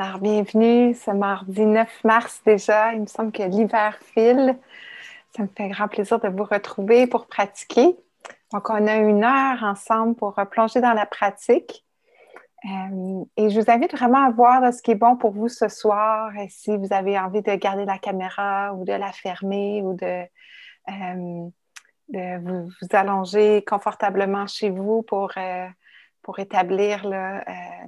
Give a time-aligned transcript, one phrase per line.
[0.00, 2.92] Alors, bienvenue ce mardi 9 mars déjà.
[2.92, 4.56] Il me semble que l'hiver file.
[5.36, 7.96] Ça me fait grand plaisir de vous retrouver pour pratiquer.
[8.52, 11.84] Donc, on a une heure ensemble pour plonger dans la pratique.
[12.64, 15.66] Euh, et je vous invite vraiment à voir ce qui est bon pour vous ce
[15.66, 16.30] soir.
[16.48, 20.22] Si vous avez envie de garder la caméra ou de la fermer ou de,
[20.90, 25.66] euh, vous, allonger confortablement chez vous pour euh,
[26.28, 27.10] pour établir euh,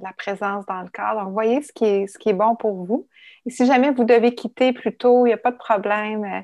[0.01, 1.13] la présence dans le corps.
[1.13, 3.07] Donc, voyez ce qui, est, ce qui est bon pour vous.
[3.45, 6.23] Et si jamais vous devez quitter plus tôt, il n'y a pas de problème.
[6.25, 6.41] Euh,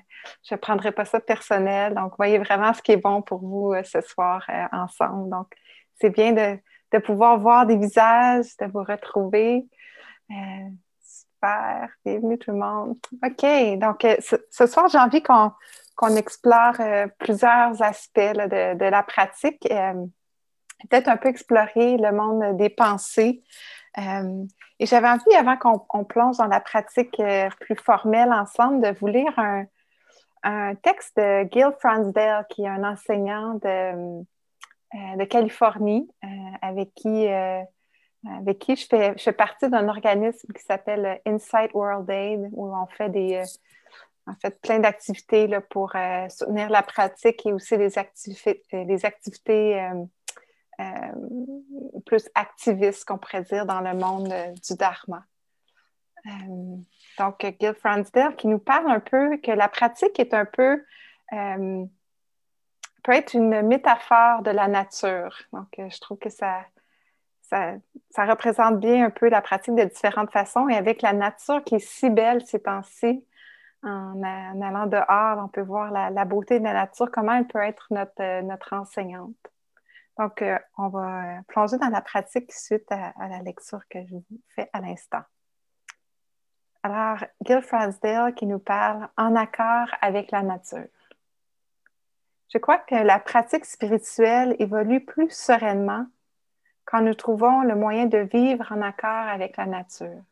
[0.48, 1.96] je ne prendrai pas ça personnel.
[1.96, 5.32] Donc, voyez vraiment ce qui est bon pour vous euh, ce soir ensemble.
[5.32, 5.48] Donc,
[6.00, 9.66] c'est bien de, pouvoir voir des visages, de vous retrouver.
[11.02, 11.90] super.
[12.06, 12.96] Bienvenue tout le monde.
[13.26, 13.80] OK.
[13.80, 14.06] Donc,
[14.52, 16.76] ce, soir, j'ai envie qu'on explore
[17.18, 19.68] plusieurs aspects de, de, la pratique
[20.90, 23.44] peut-être un peu explorer le monde des pensées.
[23.98, 24.46] Euh,
[24.80, 29.08] et j'avais envie, avant qu'on plonge dans la pratique euh, plus formelle ensemble, de vous
[29.08, 29.66] lire un,
[30.82, 36.08] texte de Gil Fransdale, qui est un enseignant de, euh, de Californie,
[36.62, 42.10] avec qui, avec qui je fais, je fais partie d'un organisme qui s'appelle Insight World
[42.10, 43.44] Aid, où on fait des,
[44.26, 45.92] en fait, plein d'activités pour
[46.30, 49.92] soutenir la pratique et aussi les activités, les activités
[52.06, 55.26] plus activiste, qu'on pourrait dire, dans le monde euh, du Dharma.
[56.26, 56.78] Euh,
[57.18, 60.84] donc, Gil Fransdale qui nous parle un peu que la pratique est un peu,
[63.04, 65.38] peut être une métaphore de la nature.
[65.54, 66.62] Donc, je trouve que ça,
[67.42, 67.74] ça,
[68.10, 70.68] ça, représente bien un peu la pratique de différentes façons.
[70.70, 73.26] Et avec la nature qui est si belle ces temps-ci,
[73.84, 77.60] en, allant dehors, on peut voir la, la, beauté de la nature, comment elle peut
[77.60, 79.36] être notre, notre enseignante.
[80.18, 84.42] Donc, euh, on va plonger dans la pratique suite à, la lecture que je vous
[84.56, 85.22] fais à l'instant.
[86.82, 90.88] Alors, Gil Frasdale qui nous parle en accord avec la nature.
[92.50, 96.08] Je crois que la pratique spirituelle évolue plus sereinement
[96.86, 100.24] quand nous trouvons le moyen de vivre en accord avec la nature.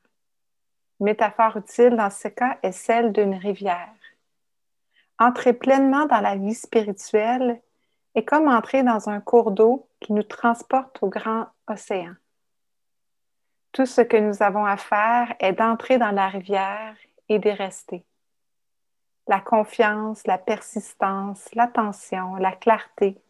[1.00, 3.94] Une métaphore utile dans ce cas est celle d'une rivière.
[5.20, 7.62] Entrer pleinement dans la vie spirituelle
[8.16, 12.14] est comme entrer dans un cours d'eau qui nous transporte au grand océan.
[13.74, 16.96] Tout ce que nous avons à faire est d'entrer dans la rivière
[17.28, 18.06] et d'y rester.
[19.28, 23.22] La confiance, la persistance, l'attention, la clarté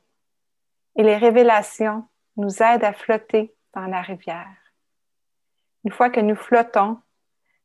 [0.95, 2.07] et les révélations
[2.37, 4.55] nous aident à flotter dans la rivière.
[5.83, 6.99] Une fois que nous flottons,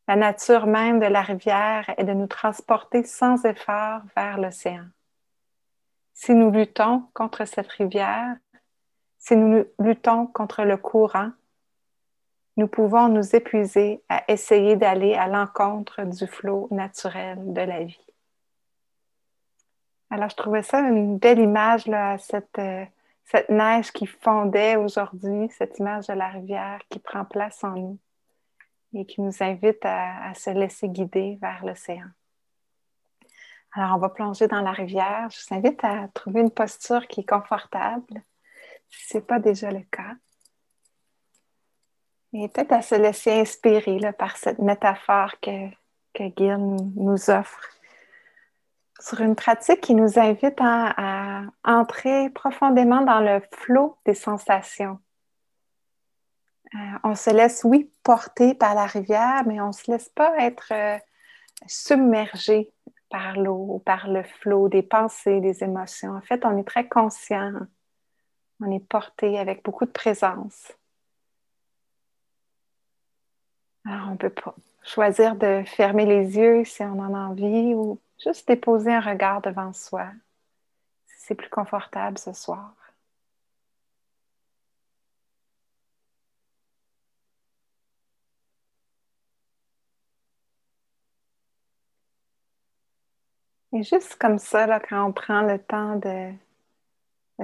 [0.08, 4.86] la nature même de la rivière est de nous transporter sans effort vers l'océan.
[6.22, 8.36] Si nous luttons contre cette rivière,
[9.16, 11.30] si nous luttons contre le courant,
[12.58, 18.06] nous pouvons nous épuiser à essayer d'aller à l'encontre du flot naturel de la vie.
[20.10, 22.84] Alors, je trouvais ça une belle image, euh,
[23.24, 27.98] cette neige qui fondait aujourd'hui, cette image de la rivière qui prend place en nous
[28.92, 32.10] et qui nous invite à se laisser guider vers l'océan.
[33.72, 35.28] Alors, on va plonger dans la rivière.
[35.30, 38.22] Je vous invite à trouver une posture qui est confortable,
[38.88, 40.14] si ce n'est pas déjà le cas.
[42.32, 45.68] Et peut-être à se laisser inspirer par cette métaphore que,
[46.14, 47.60] que nous offre
[49.00, 54.98] sur une pratique qui nous invite à, entrer profondément dans le flot des sensations.
[56.74, 60.32] Euh, on se laisse, oui, porter par la rivière, mais on ne se laisse pas
[60.38, 60.98] être euh,
[61.66, 62.70] submergé
[63.10, 66.16] par l'eau, par le flot des pensées, des émotions.
[66.16, 67.52] En fait, on est très conscient.
[68.60, 70.72] On est porté avec beaucoup de présence.
[73.84, 74.32] Alors, on peut
[74.82, 79.40] choisir de fermer les yeux si on en a envie ou juste déposer un regard
[79.40, 80.06] devant soi
[81.06, 82.74] si c'est plus confortable ce soir.
[93.72, 96.32] Et juste comme ça, quand on prend le temps de,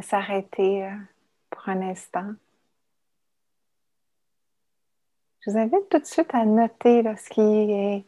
[0.02, 0.90] s'arrêter euh,
[1.50, 2.32] pour un instant,
[5.40, 8.05] je vous invite tout de suite à noter ce qui est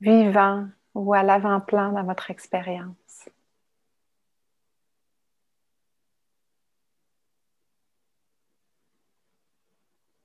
[0.00, 3.28] vivant ou à l'avant-plan dans votre expérience.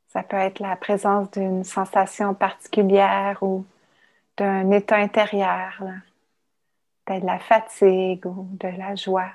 [0.07, 3.65] Ça peut être la présence d'une sensation particulière ou
[4.37, 5.83] d'un état intérieur
[7.15, 9.31] de la fatigue ou de la joie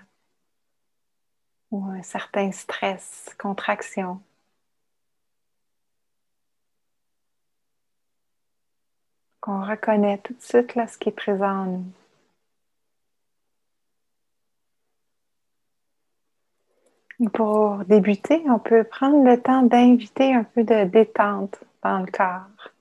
[1.70, 4.20] ou un certain stress, contraction.
[9.42, 11.84] qu'on reconnaît tout de suite là, ce qui est présent en nous.
[17.30, 22.71] Pour débuter, on peut prendre le temps d'inviter un peu de détente dans le corps.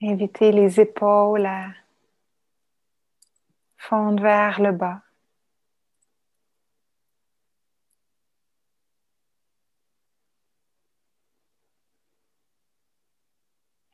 [0.00, 1.72] Inviter les épaules à
[3.76, 5.02] fondre vers le bas.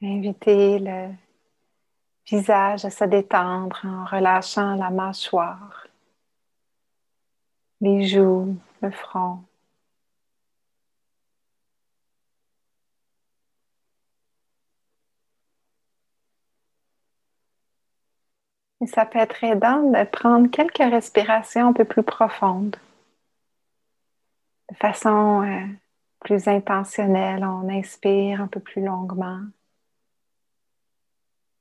[0.02, 1.14] Inviter le
[2.26, 5.86] visage à se détendre en relâchant la mâchoire,
[7.80, 9.42] les joues, le front.
[18.86, 22.76] Ça peut être aidant de prendre quelques respirations un peu plus profondes.
[24.70, 25.66] De façon euh,
[26.20, 29.40] plus intentionnelle, on inspire un peu plus longuement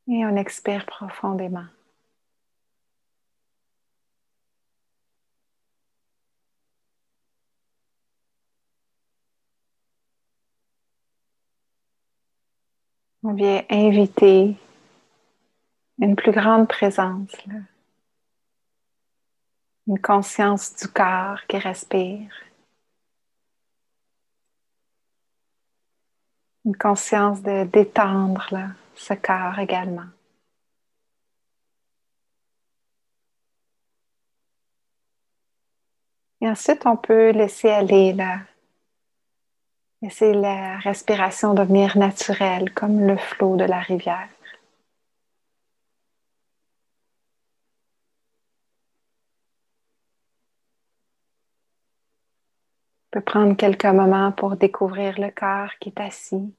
[0.07, 1.65] et on expire profondément.
[13.25, 14.57] On vient inviter
[15.99, 17.31] une plus grande présence,
[19.87, 22.31] une conscience du corps qui respire,
[26.65, 28.49] une conscience de détendre
[28.95, 30.07] ce corps également.
[36.41, 38.13] Et ensuite, on peut laisser aller
[40.01, 44.27] laisser la respiration devenir naturelle comme le flot de la rivière.
[53.13, 56.51] On peut prendre quelques moments pour découvrir le corps qui est assis.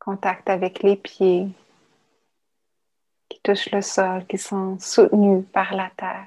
[0.00, 1.46] Contact avec les pieds
[3.28, 6.26] qui touchent le sol, qui sont soutenus par la terre.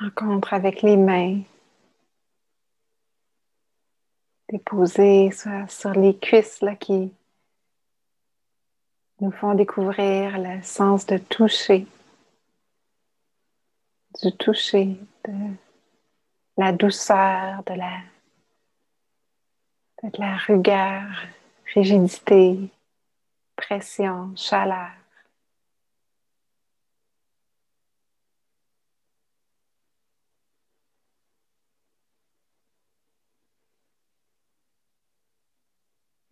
[0.00, 1.42] Rencontre avec les mains
[4.48, 5.32] déposées
[5.68, 7.12] sur, les cuisses là, qui
[9.22, 11.86] nous font découvrir le sens de toucher,
[14.20, 15.32] du toucher, de
[16.56, 18.00] la douceur, de la,
[20.02, 21.04] de la rigueur,
[21.72, 22.68] rigidité,
[23.54, 24.90] pression, chaleur.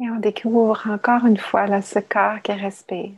[0.00, 3.12] Et on découvre encore une fois ce corps qui respire.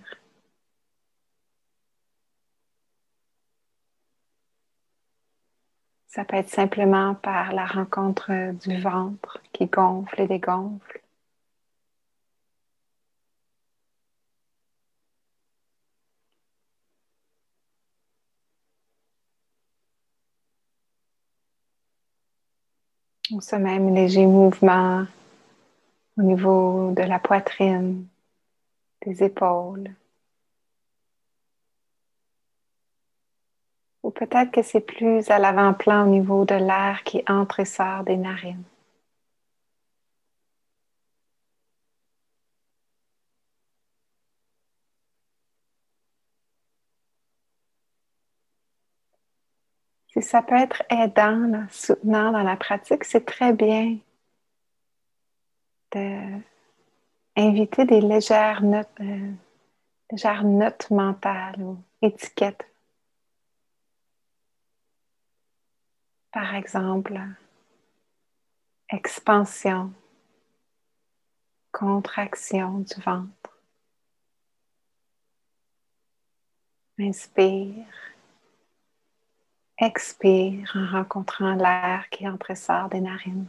[6.08, 11.00] Ça peut être simplement par la rencontre du ventre qui gonfle et dégonfle.
[23.40, 25.06] Ce même léger mouvement
[26.17, 28.06] au niveau de la poitrine,
[29.06, 29.94] des épaules.
[34.03, 38.04] Ou peut-être que c'est plus à l'avant-plan au niveau de l'air qui entre et sort
[38.04, 38.64] des narines.
[50.09, 53.99] Si ça peut être aidant, soutenant dans la pratique, c'est très bien
[55.92, 59.32] d'inviter des légères notes, euh,
[60.11, 62.66] légères notes mentales ou étiquettes.
[66.32, 67.20] Par exemple,
[68.88, 69.92] expansion,
[71.72, 73.58] contraction du ventre.
[76.99, 77.87] Inspire,
[79.78, 83.46] expire en rencontrant l'air qui entre sort des narines.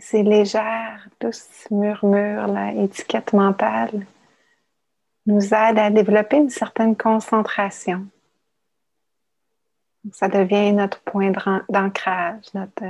[0.00, 4.06] Ces légères, douces murmures, la étiquette mentale,
[5.26, 8.06] nous aident à développer une certaine concentration.
[10.12, 11.32] Ça devient notre point
[11.68, 12.84] d'ancrage, notre,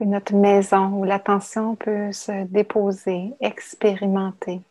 [0.00, 4.62] notre maison où l'attention peut se déposer, expérimenter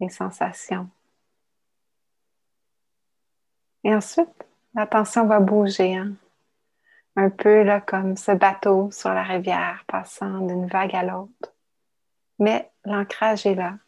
[0.00, 0.88] les sensations.
[3.84, 5.96] Et ensuite, l'attention va bouger.
[5.96, 6.14] Hein?
[7.18, 11.54] Un peu là, comme ce bateau sur la rivière passant d'une vague à l'autre.
[12.38, 13.78] Mais l'ancrage est là.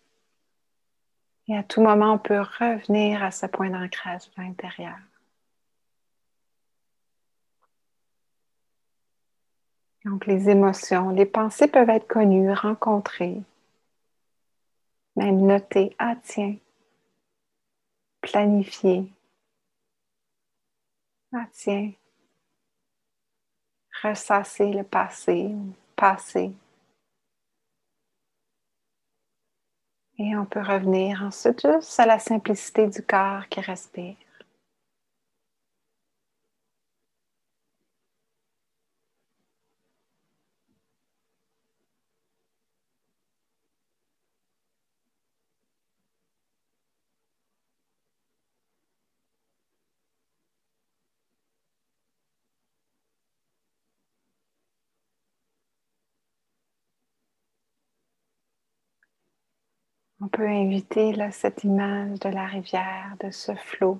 [1.47, 4.97] Et à tout moment, on peut revenir à ce point d'ancrage à l'intérieur.
[10.05, 13.43] Donc les émotions, les pensées peuvent être connues, rencontrées,
[15.17, 15.95] même notées.
[15.99, 16.57] Ah tiens,
[18.23, 19.13] planifier.
[21.33, 21.93] Ah tiens,
[24.03, 25.51] ressasser le passé,
[25.97, 26.53] passer.
[30.19, 34.17] Et on peut revenir ensuite juste à la simplicité du corps qui respire.
[60.29, 63.99] On peut inviter cette image de la rivière, de ce flot,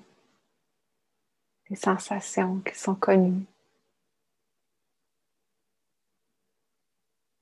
[1.71, 3.47] des sensations qui sont connues.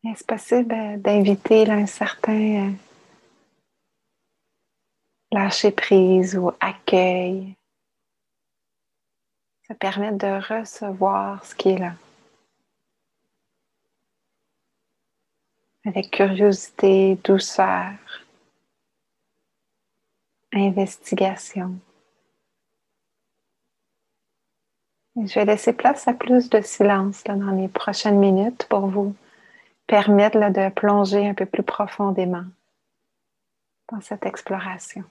[0.05, 2.71] Est-ce possible d'inviter un certain euh,
[5.33, 7.57] lâcher prise ou accueil?
[9.67, 11.93] Ça permet de recevoir ce qui est là.
[15.83, 17.91] Avec curiosité, douceur
[20.57, 21.79] investigation.
[25.25, 29.15] je vais laisser place à plus de silence dans les prochaines minutes pour vous
[29.87, 32.45] permettre de plonger un peu plus profondément
[33.91, 35.03] dans cette exploration.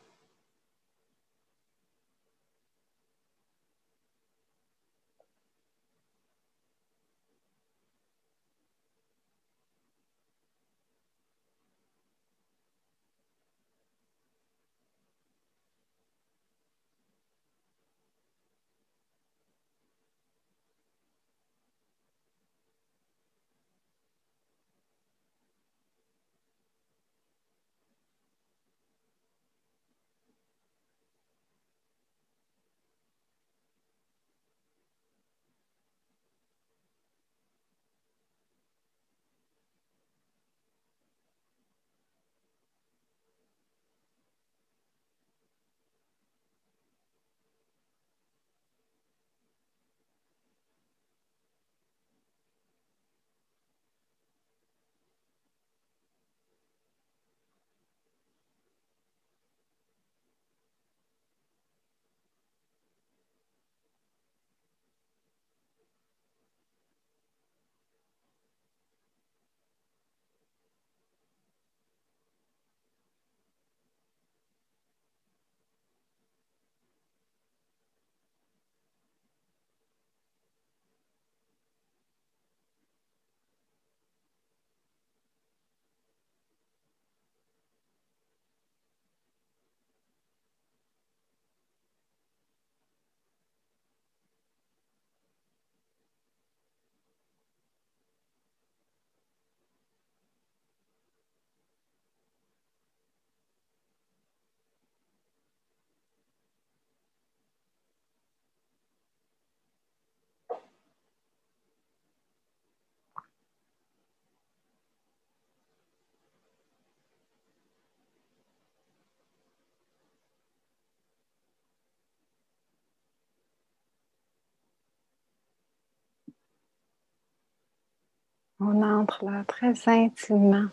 [128.59, 130.69] On entre là très intimement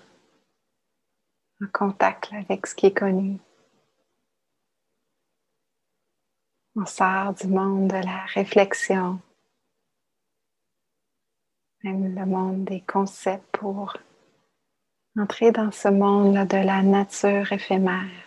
[1.61, 3.39] en contact avec ce qui est connu.
[6.75, 9.19] On sort du monde de la réflexion,
[11.83, 13.97] même le monde des concepts pour
[15.19, 18.22] entrer dans ce monde de la nature éphémère.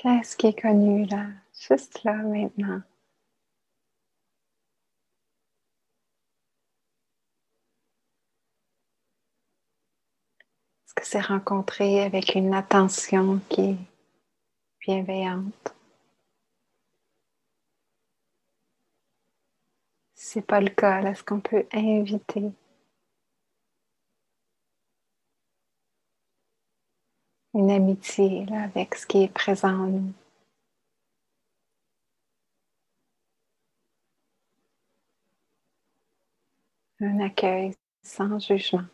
[0.00, 2.80] Qu'est-ce qui est connu là, juste là maintenant?
[10.86, 13.76] Est-ce que c'est rencontré avec une attention qui est
[14.86, 15.74] bienveillante?
[20.14, 22.52] Si ce n'est pas le cas, est-ce qu'on peut inviter
[27.54, 30.12] une amitié avec ce qui est présent en nous?
[37.00, 38.84] Un accueil sans jugement.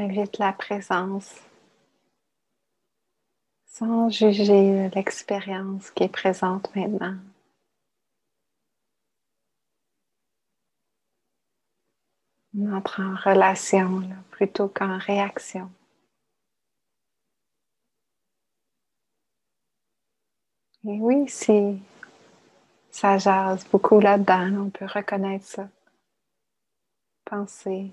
[0.00, 1.34] Invite la présence
[3.66, 7.16] sans juger l'expérience qui est présente maintenant.
[12.56, 15.70] On entre en relation plutôt qu'en réaction.
[20.84, 21.78] Et oui, si
[22.90, 25.68] ça jase beaucoup là-dedans, on peut reconnaître ça.
[27.24, 27.92] Penser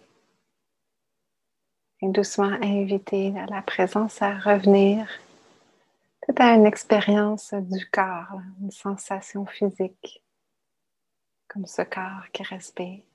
[2.02, 5.08] et doucement inviter la présence à revenir
[6.28, 10.24] peut-être à une expérience du corps, une sensation physique,
[11.48, 13.07] comme ce corps qui respire.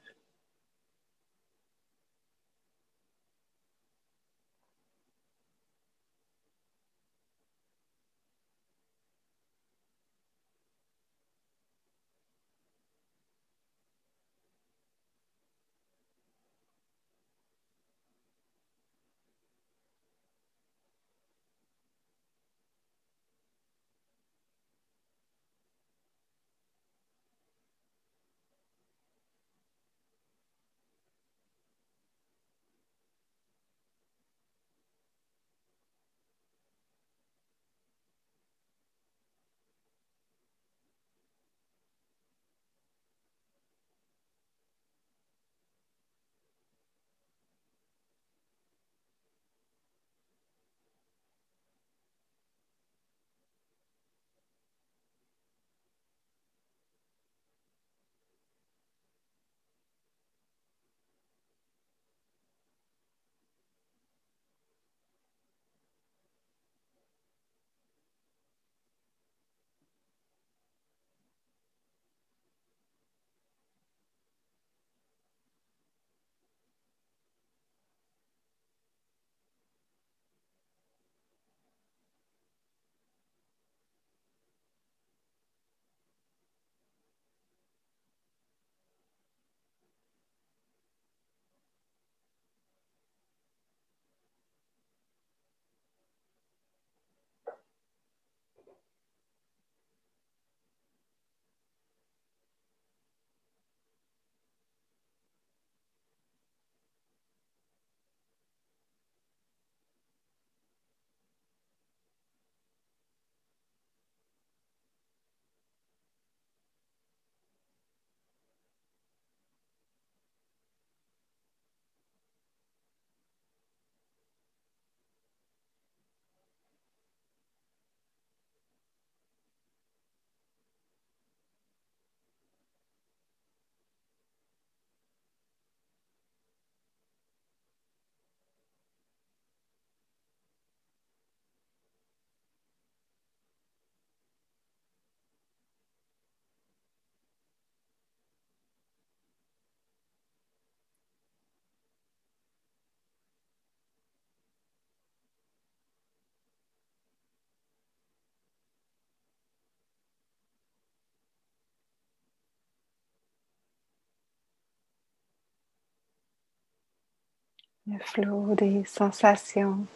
[167.87, 169.87] Le flot des sensations,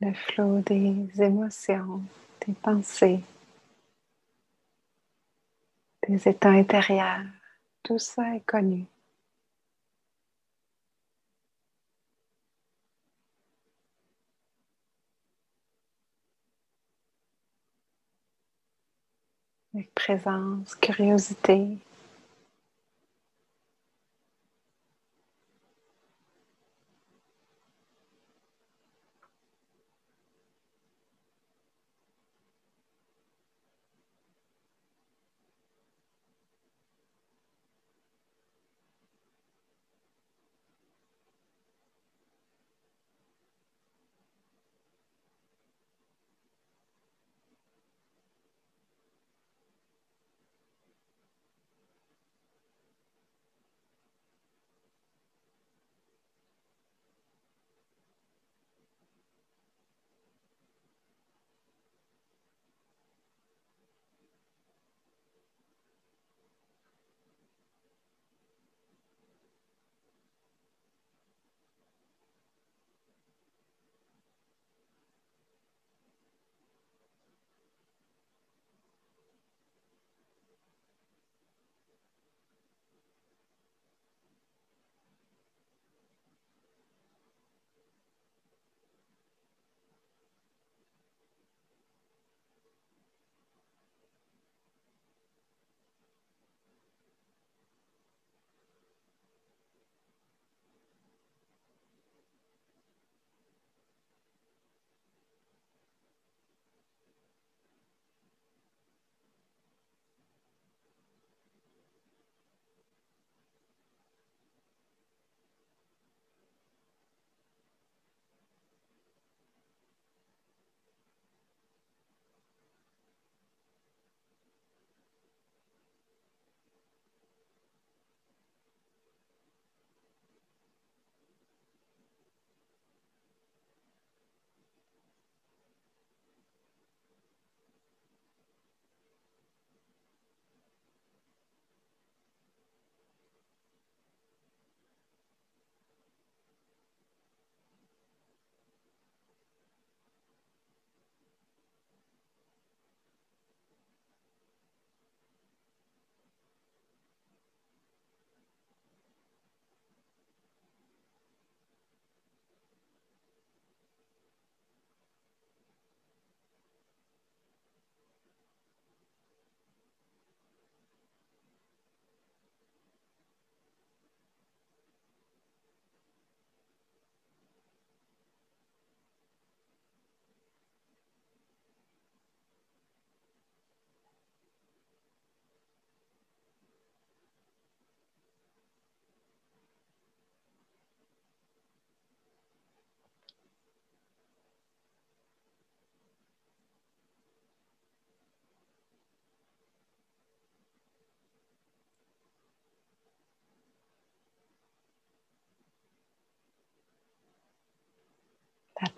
[0.00, 2.02] le flot des émotions,
[2.46, 3.20] des pensées,
[6.08, 7.26] des états intérieurs.
[7.82, 8.86] Tout ça est connu.
[19.74, 21.78] Avec présence, curiosité,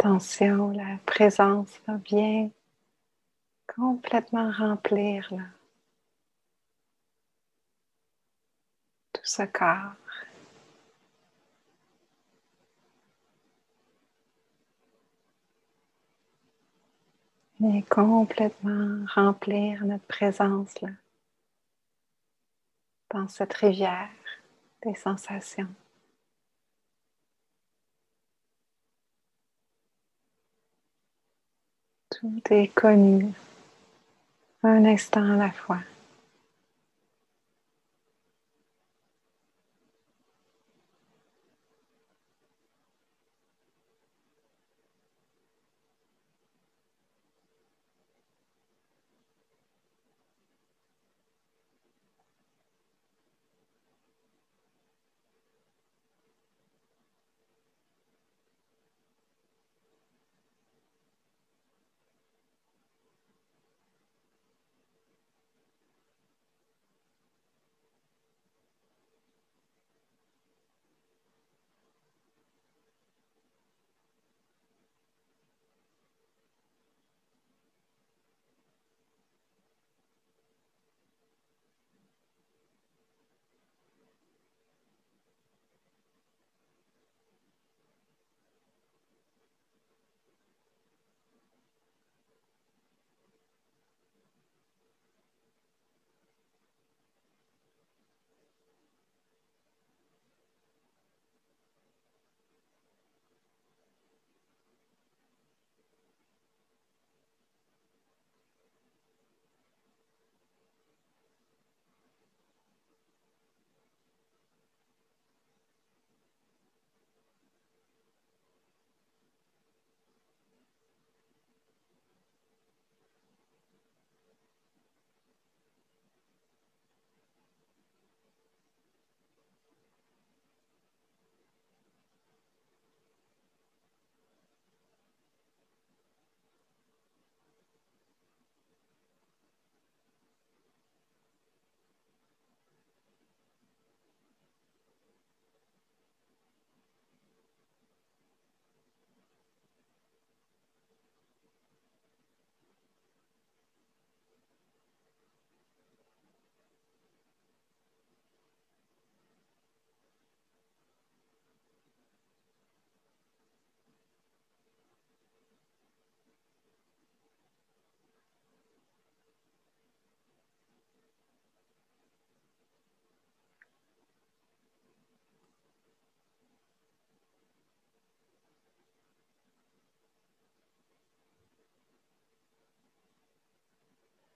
[0.07, 2.49] L'attention, la présence va bien
[3.67, 5.29] complètement remplir
[9.13, 9.97] tout ce corps.
[17.65, 20.73] Et complètement remplir notre présence
[23.11, 24.11] dans cette rivière
[24.85, 25.75] des sensations.
[32.19, 33.31] Tout est connu,
[34.63, 35.81] un instant à la fois.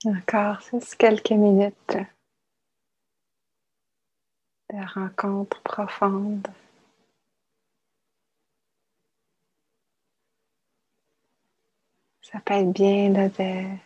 [0.06, 0.62] Encore
[0.96, 1.98] quelques minutes
[4.70, 6.48] de rencontre profonde.
[12.22, 13.76] Ça peut être bien de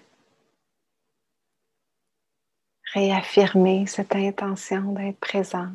[2.93, 5.73] réaffirmer cette intention d'être présent.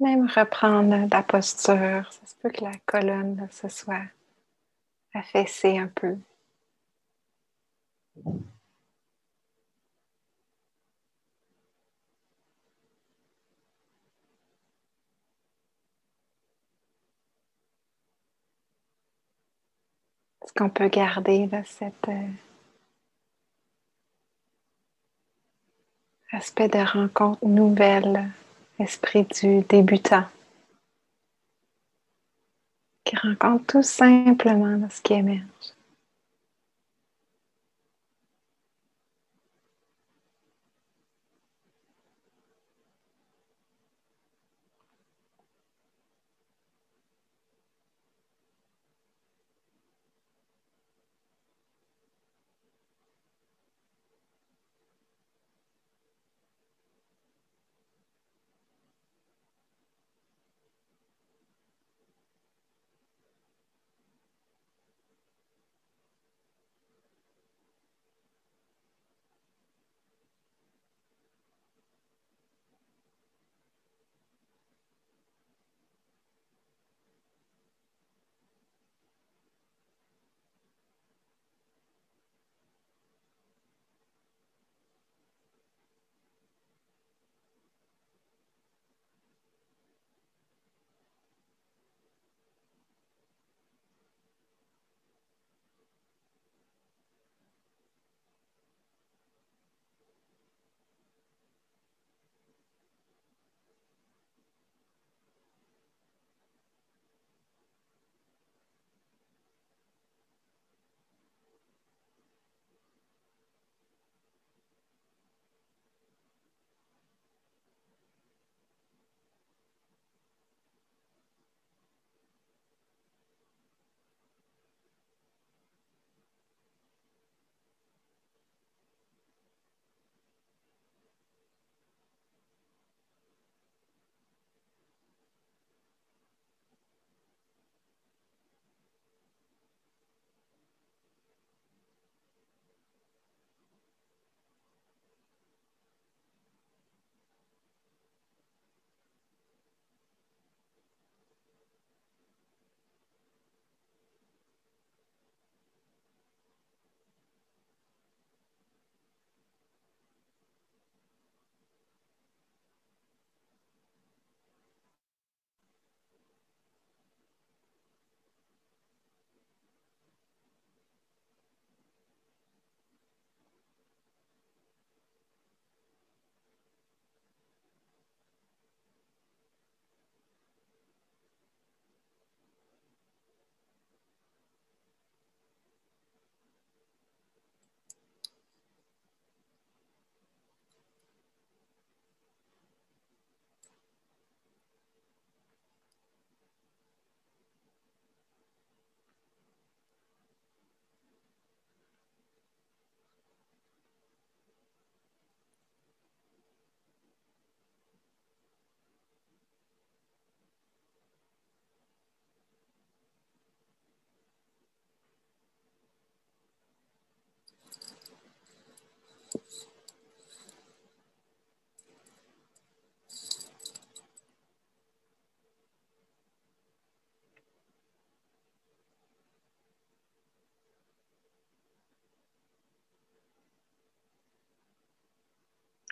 [0.00, 2.12] Même reprendre la posture.
[2.12, 4.06] Ça se peut que la colonne se soit
[5.14, 6.18] affaissée un peu.
[20.48, 22.26] Est-ce qu'on peut garder cet euh,
[26.32, 28.30] aspect de rencontre nouvelle,
[28.78, 30.24] esprit du débutant,
[33.04, 35.77] qui rencontre tout simplement ce qui émerge.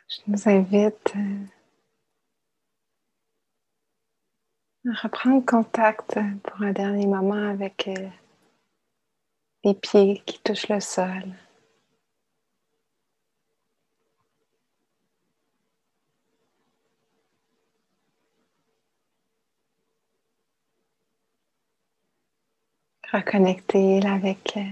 [0.09, 1.47] Je nous invite euh,
[4.89, 8.09] à reprendre contact pour un dernier moment avec euh,
[9.65, 11.35] les pieds qui touchent le sol.
[23.13, 24.63] Reconnecter avec euh,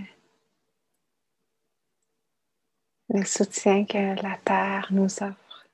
[3.15, 5.67] le soutien que la Terre nous offre.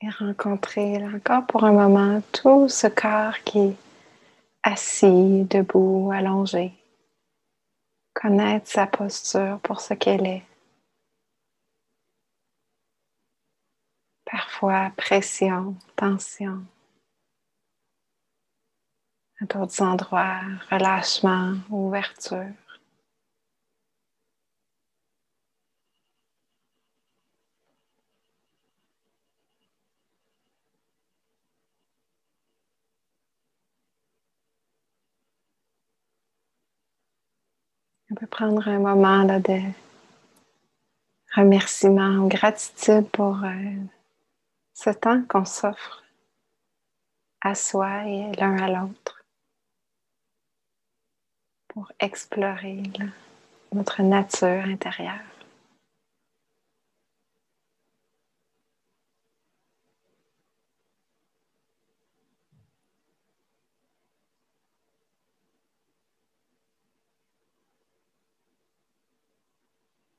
[0.00, 3.76] Et rencontrer encore pour un moment tout ce corps qui
[4.62, 6.72] assis, debout, allongé.
[8.14, 10.42] Connaître sa posture pour ce qu'elle est.
[14.24, 16.64] Parfois pression, tension.
[19.42, 20.40] À d'autres endroits,
[20.70, 22.46] relâchement, ouverture.
[38.10, 39.58] On peut prendre un moment là, de
[41.34, 43.74] remerciement ou gratitude pour euh,
[44.74, 46.04] ce temps qu'on s'offre
[47.40, 49.21] à soi et l'un à l'autre
[51.72, 52.82] pour explorer
[53.72, 55.20] notre nature intérieure.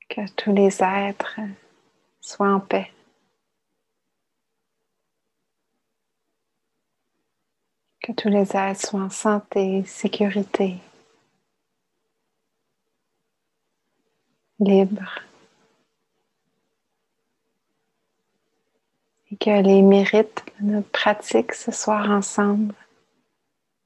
[0.09, 1.39] Que tous les êtres
[2.21, 2.91] soient en paix.
[8.01, 10.77] Que tous les êtres soient en santé, sécurité,
[14.63, 15.19] libres.
[19.31, 22.75] Et que les mérites de notre pratique ce soir ensemble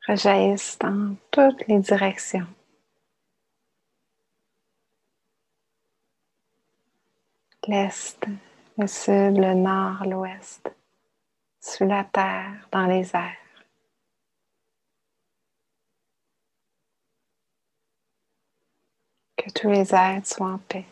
[0.07, 2.47] rejaillissent dans toutes les directions.
[7.67, 8.25] L'Est,
[8.78, 10.71] le Sud, le Nord, l'Ouest,
[11.59, 13.47] sous la terre, dans les airs.
[19.48, 20.84] Que tous les êtres soient en paix.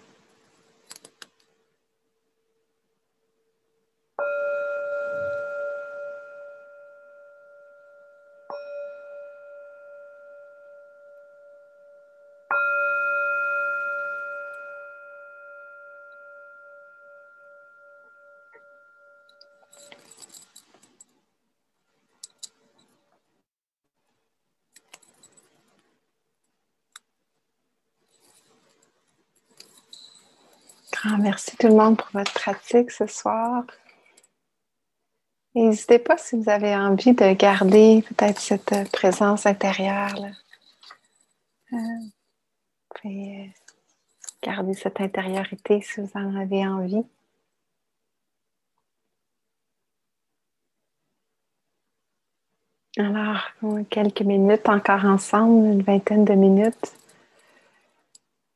[31.36, 33.65] Merci tout le monde pour votre pratique ce soir.
[35.53, 40.15] N'hésitez pas si vous avez envie de garder peut-être cette présence intérieure.
[41.73, 43.53] Euh, vous pouvez
[44.41, 47.03] garder cette intériorité si vous en avez envie.
[52.97, 53.41] Alors,
[53.89, 56.93] quelques minutes encore ensemble, une vingtaine de minutes.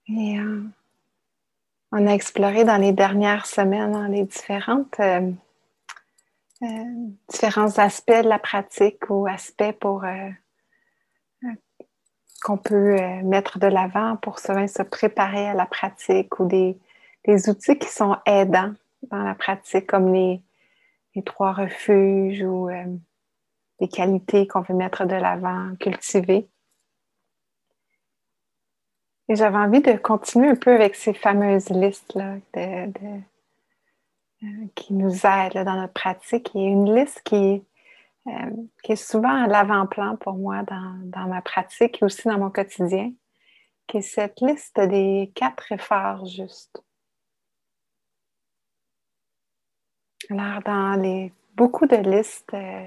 [0.08, 0.64] Et euh,
[1.92, 5.32] on a exploré dans les dernières semaines dans les différentes, euh,
[6.62, 6.68] euh,
[7.30, 10.30] différents aspects de la pratique ou aspects pour euh,
[12.44, 16.78] qu'on peut mettre de l'avant pour se, se, préparer à la pratique ou des,
[17.26, 18.74] des, outils qui sont aidants
[19.12, 20.42] dans la pratique comme les,
[21.16, 22.70] les trois refuges ou
[23.82, 26.48] les qualités qu'on veut mettre de l'avant, cultiver.
[29.30, 32.88] Et j'avais envie de continuer un peu avec ces fameuses listes-là euh,
[34.74, 36.50] qui nous aident dans notre pratique.
[36.56, 37.64] A une liste qui,
[38.26, 38.32] euh,
[38.82, 42.50] qui est souvent à l'avant-plan pour moi dans, dans, ma pratique et aussi dans mon
[42.50, 43.12] quotidien,
[43.86, 46.82] qui est cette liste des quatre efforts justes.
[50.32, 52.86] Alors, dans les, beaucoup de listes, euh,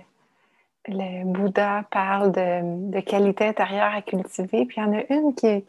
[0.89, 5.37] le Bouddha parle de, de qualité intérieure à cultiver, puis il y en a une
[5.37, 5.67] qui est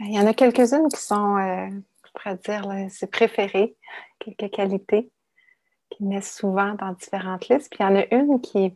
[0.00, 1.68] il y en a quelques-unes qui sont, euh,
[2.04, 3.76] je pourrais dire, ses préférées,
[4.18, 5.10] quelques qualités
[5.90, 7.70] qu'il met souvent dans différentes listes.
[7.70, 8.74] Puis il y en a une qui,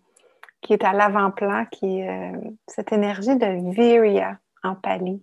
[0.68, 5.22] est à l'avant-plan, qui est euh, cette énergie de Virya en pali.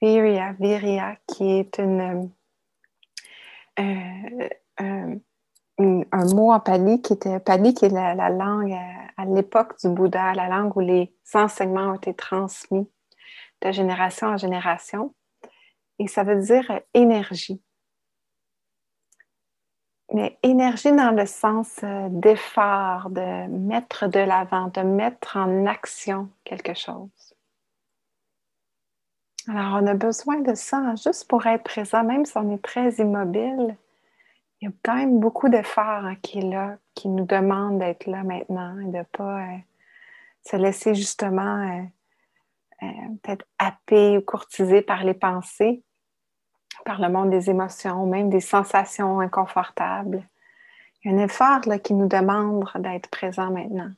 [0.00, 2.26] Virya, Virya, qui est euh,
[4.88, 8.76] un mot en pali qui était pali, qui est la langue
[9.16, 12.88] à l'époque du Bouddha, la langue où les enseignements ont été transmis
[13.62, 15.14] de génération en génération.
[15.98, 17.62] Et ça veut dire énergie.
[20.12, 26.28] Mais énergie dans le sens euh, d'effort, de mettre de l'avant, de mettre en action
[26.44, 27.34] quelque chose.
[29.48, 32.90] Alors, on a besoin de ça juste pour être présent, même si on est très
[32.96, 33.76] immobile.
[34.60, 38.06] Il y a quand même beaucoup d'efforts hein, qui est là, qui nous demande d'être
[38.06, 39.56] là maintenant et de ne pas euh,
[40.44, 41.82] se laisser justement euh,
[42.82, 42.86] euh,
[43.22, 45.82] peut-être happé ou courtisé par les pensées,
[46.84, 50.26] par le monde des émotions, même des sensations inconfortables.
[51.04, 53.90] Il y a un effort là, qui nous demande d'être présent maintenant.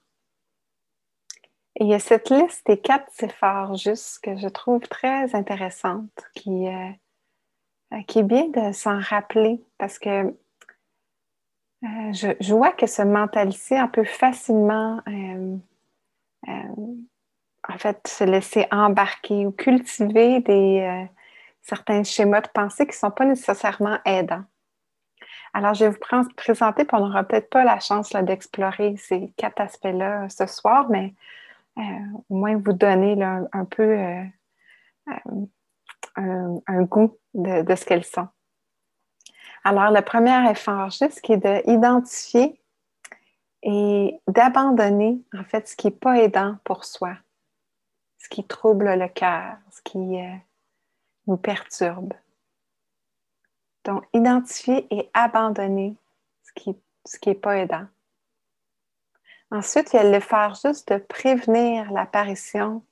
[1.76, 6.68] Il y a cette liste des quatre séphars juste que je trouve très intéressante, qui,
[6.68, 6.90] euh,
[8.06, 10.26] qui est bien de s'en rappeler parce que
[11.84, 15.00] euh, je, vois que ce mental ici, on peut facilement
[17.68, 21.08] en fait se laisser embarquer ou cultiver des
[21.62, 24.44] certains schémas de pensée qui ne sont pas nécessairement aidants.
[25.54, 29.60] Alors, je vais vous présenter, puis on n'aura peut-être pas la chance d'explorer ces quatre
[29.60, 31.14] aspects-là ce soir, mais
[31.78, 31.82] euh,
[32.28, 34.24] au moins vous donner un, peu euh,
[36.18, 38.26] euh, un, goût de, ce qu'elles sont.
[39.62, 42.60] Alors, le premier effort juste qui est d'identifier
[43.62, 47.16] et d'abandonner en fait ce qui n'est pas aidant pour soi,
[48.24, 52.14] ce qui trouble le cœur, ce qui nous perturbe.
[53.84, 55.94] Donc, identifier et abandonner
[56.42, 56.52] ce
[57.18, 57.86] qui n'est pas aidant.
[59.50, 62.82] Ensuite, il y a le faire juste de prévenir l'apparition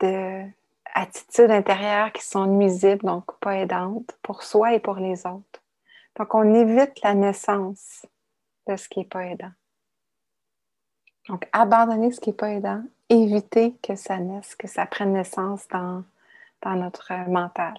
[0.00, 5.62] d'attitudes intérieures qui sont nuisibles, donc pas aidantes, pour soi et pour les autres.
[6.16, 8.04] Donc, on évite la naissance
[8.66, 9.52] de ce qui n'est pas aidant.
[11.28, 15.66] Donc, abandonner ce qui n'est pas aidant, éviter que ça naisse, que ça prenne naissance
[15.68, 16.04] dans,
[16.64, 17.74] notre mental.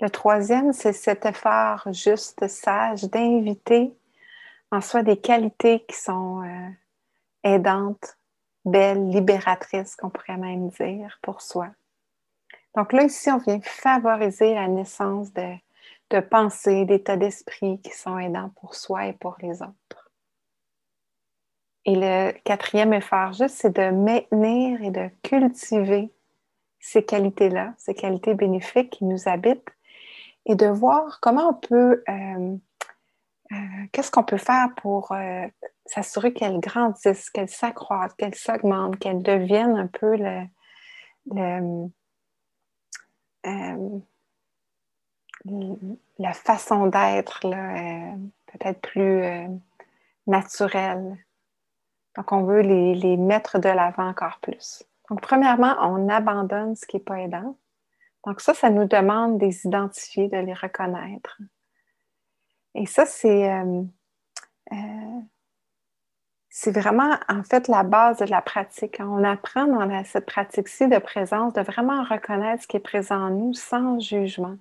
[0.00, 3.94] Le troisième, c'est cet effort juste, sage, d'inviter
[4.70, 6.70] en soi des qualités qui sont euh,
[7.44, 8.16] aidantes,
[8.64, 11.68] belles, libératrices, qu'on pourrait même dire, pour soi.
[12.74, 18.50] Donc là, ici, on vient favoriser la naissance de pensées, d'états d'esprit qui sont aidants
[18.60, 19.83] pour soi et pour les autres.
[21.86, 26.10] Et le quatrième effort, juste, c'est de maintenir et de cultiver
[26.80, 29.70] ces qualités-là, ces qualités bénéfiques qui nous habitent,
[30.46, 32.56] et de voir comment on peut euh,
[33.52, 33.56] euh,
[33.92, 35.46] qu'est-ce qu'on peut faire pour euh,
[35.86, 40.16] s'assurer qu'elle grandisse, qu'elle s'accroisse, qu'elle s'augmente, qu'elle devienne un peu
[46.18, 49.22] la façon d'être peut-être plus
[50.26, 51.23] naturelle.
[52.16, 54.84] Donc, on veut les, les mettre de l'avant encore plus.
[55.10, 57.56] Donc, premièrement, on abandonne ce qui n'est pas aidant.
[58.26, 61.40] Donc, ça, ça nous demande de les identifier, de les reconnaître.
[62.74, 63.82] Et ça, c'est euh,
[64.72, 65.20] euh,
[66.56, 68.98] c'est vraiment en fait la base de la pratique.
[69.00, 73.30] On apprend dans cette pratique-ci de présence de vraiment reconnaître ce qui est présent en
[73.30, 74.56] nous sans jugement.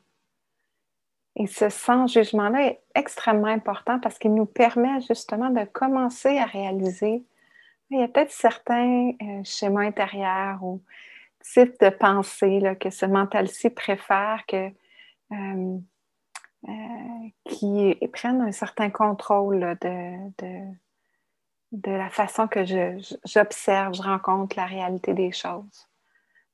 [1.35, 6.45] Et ce sans jugement-là est extrêmement important parce qu'il nous permet justement de commencer à
[6.45, 7.23] réaliser
[7.93, 10.81] il y a peut-être certains euh, schémas intérieurs ou
[11.41, 14.71] types de pensée que ce mental-ci préfère que
[15.31, 15.77] euh,
[17.45, 20.71] qui prennent un certain contrôle de,
[21.85, 25.89] la façon que j'observe, je, rencontre la réalité des choses.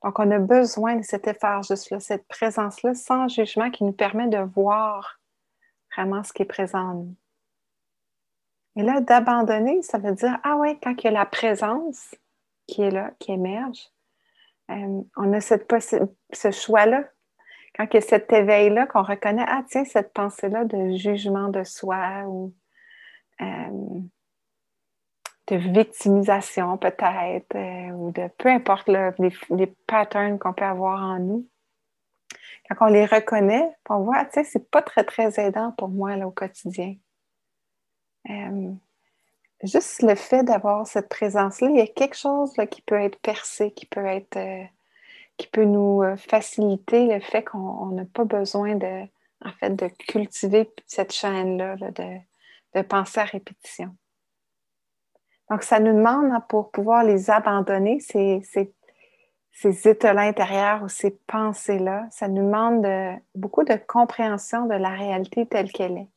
[0.03, 3.91] Donc, on a besoin de cet effort juste là, cette présence-là sans jugement qui nous
[3.91, 5.19] permet de voir
[5.95, 7.15] vraiment ce qui est présent en nous.
[8.75, 12.15] Et là, d'abandonner, ça veut dire, ah ouais, quand il y a la présence
[12.67, 13.89] qui est là, qui émerge,
[14.71, 15.67] euh, on a cette
[16.31, 17.03] ce choix-là
[17.79, 21.63] quand il y a cet éveil-là, qu'on reconnaît, ah tiens, cette pensée-là de jugement de
[21.63, 22.53] soi ou
[23.41, 24.01] euh,
[25.47, 31.47] de victimisation peut-être, euh, ou de peu importe les, patterns qu'on peut avoir en nous.
[32.69, 36.15] Quand on les reconnaît, on voit, ah, tiens, c'est pas très, très aidant pour moi
[36.15, 36.95] là, au quotidien.
[38.29, 38.71] Euh,
[39.63, 43.71] juste le fait d'avoir cette présence-là, il y a quelque chose qui peut être percé,
[43.71, 44.37] qui peut être
[45.39, 49.03] qui peut nous euh, faciliter le fait qu'on n'a pas besoin de,
[49.43, 53.95] en fait, de cultiver cette chaîne-là de, pensée à répétition.
[55.49, 58.71] Donc, ça nous demande, hein, pour pouvoir les abandonner, ces, ces,
[59.53, 62.85] ces états-là intérieurs ou ces pensées-là, ça nous demande
[63.33, 66.09] beaucoup de compréhension de la réalité telle qu'elle est.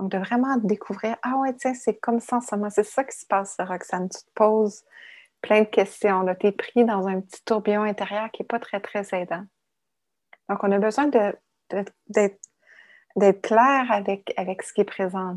[0.00, 3.26] Donc, de vraiment découvrir, ah ouais, tiens, c'est comme ça en C'est ça qui se
[3.26, 4.08] passe, Roxane.
[4.08, 4.82] Tu te poses
[5.42, 6.24] plein de questions.
[6.40, 9.44] Tu es pris dans un petit tourbillon intérieur qui n'est pas très, très aidant.
[10.48, 11.06] Donc, on a besoin
[12.08, 15.36] d'être clair avec, avec ce qui est présent.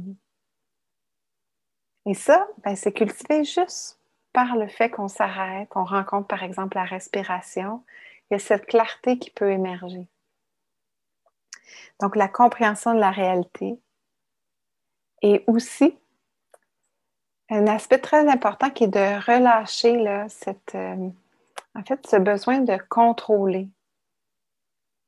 [2.05, 3.99] Et ça, ben, c'est cultivé juste
[4.32, 7.84] par le fait qu'on s'arrête, qu'on rencontre par exemple la respiration.
[8.32, 10.07] Il y a cette clarté qui peut émerger.
[11.99, 13.78] Donc, la compréhension de la réalité.
[15.24, 15.97] Et aussi,
[17.49, 21.09] un aspect très important qui est de relâcher là, cette, euh,
[21.76, 23.69] en fait, ce besoin de contrôler,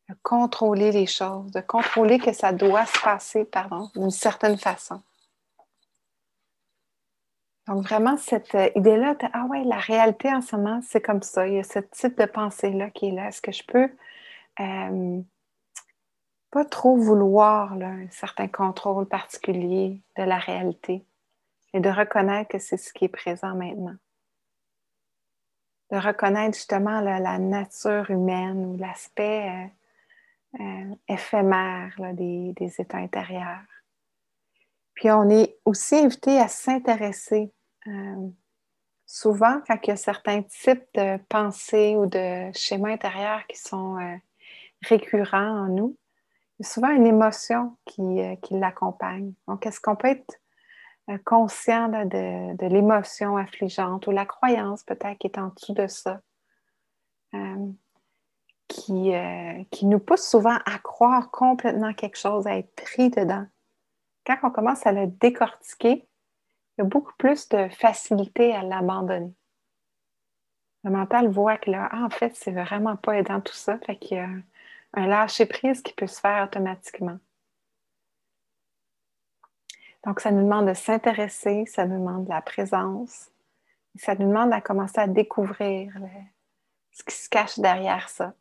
[0.10, 5.02] de contrôler les choses, de contrôler que ça doit se passer, pardon, d'une certaine façon.
[7.68, 11.48] Donc, vraiment, cette euh, idée-là, ah ouais, la réalité en ce moment, c'est comme ça.
[11.48, 13.28] Il y a ce type de pensée-là qui est là.
[13.28, 13.90] Est-ce que je peux
[14.60, 15.22] euh,
[16.56, 21.06] pas trop vouloir un certain contrôle particulier de la réalité
[21.74, 23.98] et de reconnaître que c'est ce qui est présent maintenant?
[25.92, 29.70] De reconnaître justement la nature humaine ou l'aspect
[30.62, 33.68] euh, éphémère des états intérieurs.
[34.94, 37.52] Puis on est aussi invité à s'intéresser.
[37.86, 38.30] Euh,
[39.06, 43.98] souvent, quand il y a certains types de pensées ou de schémas intérieurs qui sont
[43.98, 44.16] euh,
[44.84, 45.98] récurrents en nous,
[46.58, 49.34] il y a souvent une émotion qui, euh, l'accompagne.
[49.48, 50.40] Donc, est-ce qu'on peut être
[51.24, 56.20] conscient de, l'émotion affligeante ou la croyance peut-être qui est en dessous de ça,
[58.68, 59.12] qui,
[59.70, 63.46] qui nous pousse souvent à croire complètement quelque chose, à être pris dedans?
[64.26, 66.08] quand on commence à le décortiquer,
[66.78, 69.34] il y a beaucoup plus de facilité à l'abandonner.
[70.84, 73.98] Le mental voit que là, ah, en fait, c'est vraiment pas aidant tout ça, fait
[74.96, 77.18] un lâcher-prise qui peut se faire automatiquement.
[80.06, 83.32] Donc, ça nous demande de s'intéresser, ça nous demande de la présence,
[83.96, 85.94] ça nous demande de commencer à découvrir
[86.92, 88.34] ce qui se cache derrière ça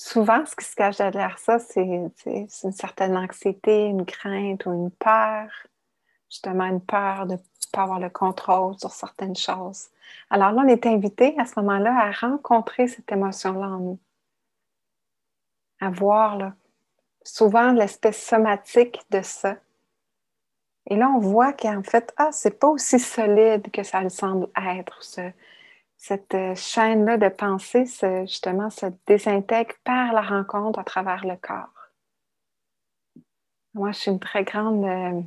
[0.00, 4.90] souvent, ce qui se cache derrière ça, c'est une certaine anxiété, une crainte ou une
[4.90, 5.48] peur,
[6.30, 7.38] justement une peur de ne
[7.72, 9.88] pas avoir le contrôle sur certaines choses.
[10.30, 13.98] Alors là, on est invité à ce moment-là à rencontrer cette émotion-là en nous,
[15.80, 16.52] à voir
[17.24, 19.56] souvent l'espèce somatique de ça.
[20.88, 24.48] Et là, on voit qu'en fait, ah, c'est pas aussi solide que ça le semble
[24.56, 25.02] être,
[25.96, 27.84] cette euh, chaîne-là de pensée,
[28.22, 31.68] justement, se désintègre par la rencontre à travers le corps.
[33.74, 35.20] Moi, je suis une très grande euh,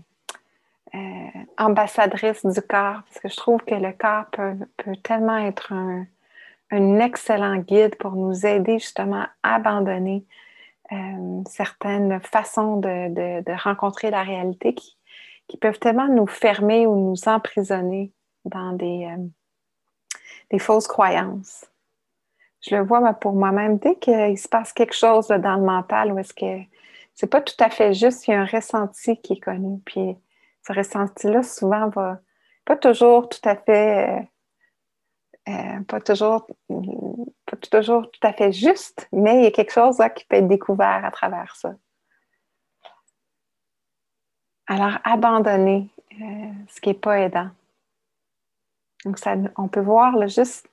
[0.95, 6.05] euh, ambassadrice du corps parce que je trouve que le corps peut, tellement être un,
[6.99, 10.25] excellent guide pour nous aider justement à abandonner
[11.49, 14.97] certaines façons de, rencontrer la réalité qui,
[15.47, 18.11] qui, peuvent tellement nous fermer ou nous emprisonner
[18.45, 19.07] dans des
[20.51, 21.65] des fausses croyances.
[22.61, 23.77] Je le vois pour moi-même.
[23.77, 26.63] Dès qu'il se passe quelque chose dans le mental où est-ce que
[27.13, 29.79] c'est pas tout à fait juste, il y a un ressenti qui est connu.
[29.85, 30.15] Puis
[30.65, 32.19] ce ressenti-là, souvent, va
[32.65, 34.27] pas toujours tout à fait.
[35.49, 40.01] Euh, pas, toujours, pas toujours tout à fait juste, mais il y a quelque chose
[40.15, 41.75] qui peut être découvert à travers ça.
[44.67, 47.49] Alors, abandonner euh, ce qui n'est pas aidant.
[49.03, 50.69] Donc, ça, on peut voir là, juste,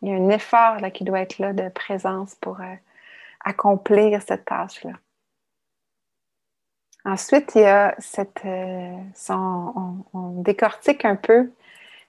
[0.00, 2.74] il y a un effort là, qui doit être là de présence pour euh,
[3.44, 4.92] accomplir cette tâche-là.
[7.04, 8.42] Ensuite, il y a cette,
[9.28, 11.52] on, décortique un peu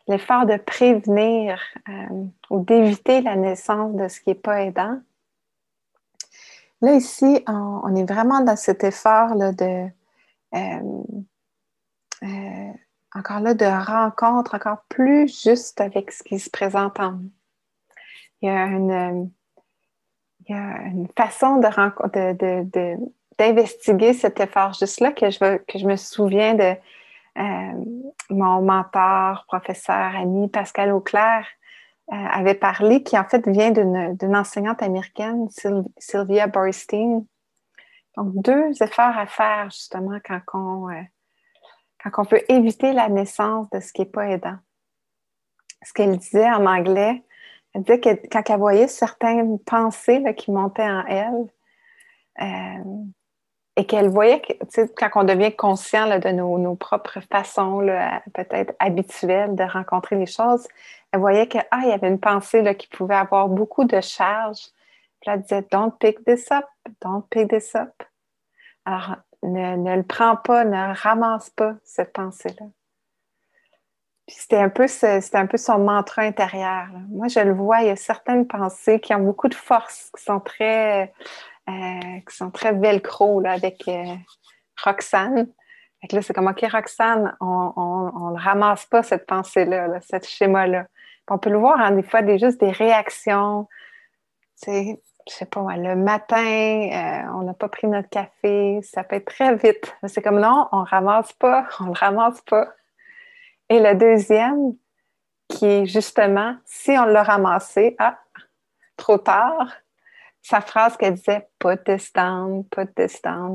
[0.07, 4.99] l'effort de prévenir euh, ou d'éviter la naissance de ce qui n'est pas aidant.
[6.81, 9.87] Là, ici, on, est vraiment dans cet effort là, de
[13.17, 17.31] encore là, de rencontre encore plus juste avec ce qui se présente en nous.
[18.41, 19.31] Il y a une,
[20.47, 22.63] il y a une façon de,
[23.37, 26.75] d'investiguer cet effort juste-là que je, que je me souviens de euh,
[28.29, 31.45] mon mentor, professeur, ami Pascal Auclair
[32.11, 35.47] euh, avait parlé, qui en fait vient d'une enseignante américaine,
[35.97, 37.25] Sylvia Borstein.
[38.15, 41.01] Donc, deux efforts à faire justement quand on, euh,
[42.11, 44.57] quand peut éviter la naissance de ce qui n'est pas aidant.
[45.83, 47.23] Ce qu'elle disait en anglais,
[47.73, 51.47] elle disait que quand elle voyait certaines pensées qui montaient en elle,
[52.41, 53.03] euh,
[53.77, 54.53] et qu'elle voyait que,
[54.95, 57.85] quand on devient conscient de nos, propres façons,
[58.33, 60.67] peut-être habituelles de rencontrer les choses,
[61.11, 64.57] elle voyait qu'il ah, y avait une pensée qui pouvait avoir beaucoup de charge.
[65.21, 66.65] Puis elle disait Don't pick this up,
[67.01, 67.91] don't pick this up.
[68.83, 72.65] Alors, ne, le prends pas, ne ramasse pas cette pensée-là.
[74.27, 74.87] c'était un, peu
[75.33, 76.87] un peu son mantra intérieur.
[77.09, 80.23] Moi, je le vois, il y a certaines pensées qui ont beaucoup de force, qui
[80.23, 81.13] sont très,
[81.67, 84.15] qui sont très velcro là, avec euh,
[84.83, 85.47] Roxane.
[86.11, 90.87] là, c'est comme, OK, Roxane, on ne ramasse pas cette pensée-là, là, ce schéma-là.
[91.29, 93.67] On peut le voir, hein, des fois, des, juste des réactions.
[94.55, 94.99] C'est
[95.29, 99.25] je sais pas, le matin, euh, on n'a pas pris notre café, ça peut être
[99.25, 99.95] très vite.
[100.05, 102.67] C'est comme non, on ramasse pas, on le ramasse pas.
[103.69, 104.75] Et le deuxième,
[105.49, 108.19] qui est justement, si on l'a ramassé, ah,
[108.95, 109.73] trop tard,
[110.41, 111.47] sa phrase qu'elle disait
[111.85, 112.63] this down.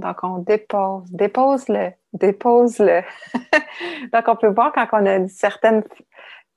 [0.00, 3.02] Donc, on dépose, dépose-le, dépose-le.
[4.12, 5.82] Donc, on peut voir quand on a une certaine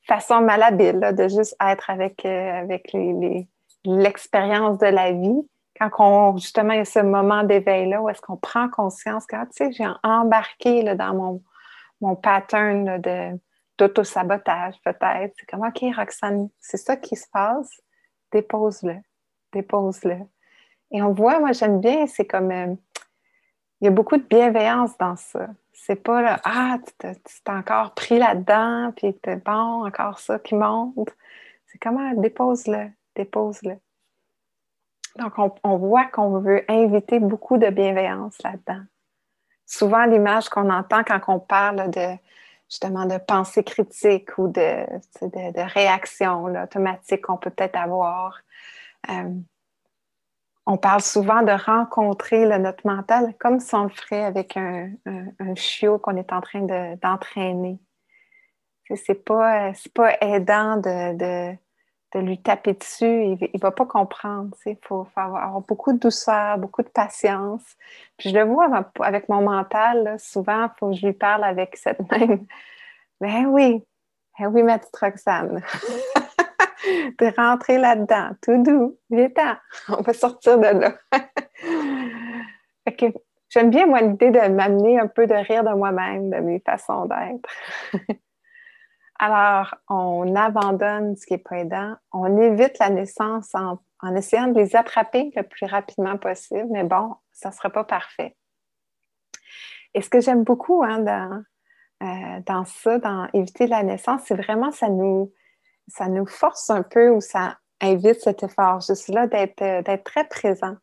[0.07, 2.95] façon malhabile de juste être avec, euh, avec
[3.85, 5.47] l'expérience de la vie.
[5.79, 9.35] Quand on, justement, il y a ce moment d'éveil-là où est-ce qu'on prend conscience que,
[9.35, 11.41] ah, tu sais, j'ai embarqué là, dans mon,
[12.01, 13.37] mon pattern de,
[13.77, 15.33] d'auto-sabotage, peut-être.
[15.37, 17.81] C'est comme, OK, Roxane, c'est ça qui se passe,
[18.31, 18.95] dépose-le,
[19.55, 20.17] dépose-le.
[20.91, 22.75] Et on voit, moi, j'aime bien, c'est comme, euh,
[23.81, 25.47] il y a beaucoup de bienveillance dans ça.
[25.73, 26.93] C'est pas là, ah, tu
[27.43, 31.15] t'es encore pris là-dedans, puis t'es bon, encore ça qui monte.
[31.65, 33.77] C'est comment, dépose-le, dépose-le.
[35.17, 38.83] Donc, on, on voit qu'on veut inviter beaucoup de bienveillance là-dedans.
[39.65, 42.17] Souvent, l'image qu'on entend quand on parle de,
[42.69, 44.85] justement de pensée critique ou de,
[45.21, 48.39] de réaction automatique qu'on peut peut-être avoir.
[49.09, 49.29] Euh,
[50.65, 54.89] on parle souvent de rencontrer notre mental comme si on le ferait avec un,
[55.55, 57.79] chiot qu'on est en train d'entraîner.
[58.87, 61.55] Ce c'est pas, pas aidant de,
[62.13, 63.37] de, lui taper dessus.
[63.41, 64.55] Il ne va pas comprendre.
[64.65, 67.63] Il faut, avoir beaucoup de douceur, beaucoup de patience.
[68.17, 68.69] Puis je le vois
[69.01, 72.45] avec mon mental, souvent, il faut que je lui parle avec cette même.
[73.21, 73.83] Ben oui,
[74.39, 75.61] ben oui, ma petite Roxane.
[77.17, 79.29] T'es rentrée là-dedans, tout doux, viens
[79.89, 80.95] on va sortir de là.
[83.49, 87.05] j'aime bien, moi, l'idée de m'amener un peu de rire de moi-même, de mes façons
[87.05, 87.49] d'être.
[89.17, 93.79] Alors, on abandonne ce qui n'est pas aidant, on évite la naissance en,
[94.15, 98.35] essayant de les attraper le plus rapidement possible, mais bon, ça ne sera pas parfait.
[99.93, 101.43] Et ce que j'aime beaucoup hein,
[102.03, 105.31] euh, dans ça, dans éviter la naissance, c'est vraiment ça nous,
[105.87, 110.03] ça nous force un peu ou ça invite cet effort juste là d'être, euh, d'être
[110.03, 110.75] très présent.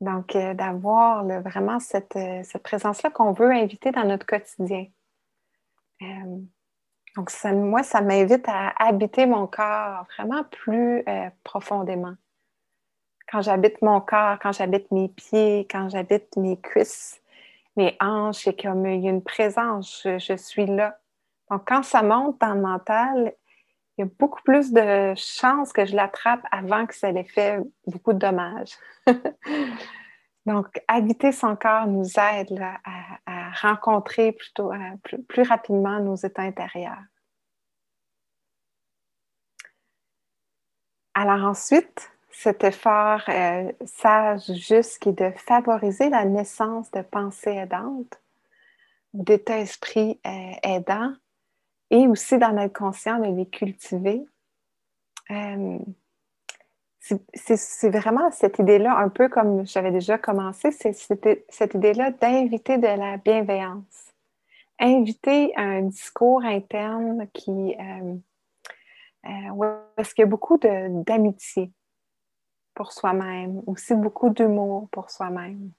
[0.00, 4.86] Donc, euh, d'avoir vraiment cette, cette présence-là qu'on veut inviter dans notre quotidien.
[7.16, 11.02] donc, moi, ça m'invite à habiter mon corps vraiment plus
[11.44, 12.14] profondément.
[13.32, 17.20] Quand j'habite mon corps, quand j'habite mes pieds, quand j'habite mes cuisses,
[17.76, 20.98] mes hanches, c'est comme il y a une présence, je, suis là.
[21.50, 23.34] Donc, quand ça monte dans le mental,
[23.96, 27.58] il y a beaucoup plus de chances que je l'attrape avant que ça ait fait
[27.86, 28.76] beaucoup de dommages.
[30.46, 34.70] Donc, habiter son corps nous aide à, rencontrer plutôt
[35.28, 37.02] plus rapidement nos états intérieurs.
[41.14, 47.54] Alors ensuite, cet effort euh, sage juste qui est de favoriser la naissance de pensées
[47.54, 48.20] aidantes,
[49.14, 51.14] d'état esprit euh, aidants,
[51.90, 54.26] et aussi d'en être conscient, de les cultiver.
[55.30, 55.78] Euh,
[56.98, 62.86] c'est vraiment cette idée-là, un peu comme j'avais déjà commencé, c'est cette idée-là d'inviter de
[62.86, 64.12] la bienveillance.
[64.80, 67.76] Inviter un discours interne qui,
[69.24, 69.64] où
[69.96, 71.70] est-ce qu'il y a beaucoup d'amitié,
[72.74, 75.70] pour soi-même, aussi beaucoup d'humour pour soi-même.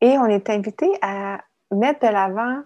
[0.00, 2.62] Et on est invité à mettre de l'avant